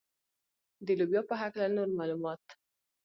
[0.85, 2.43] د لوبیا په هکله نور معلومات.